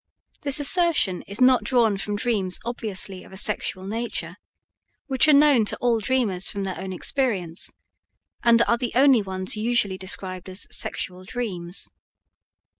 [0.41, 4.37] This assertion is not drawn from dreams obviously of a sexual nature,
[5.05, 7.69] which are known to all dreamers from their own experience,
[8.41, 11.91] and are the only ones usually described as "sexual dreams."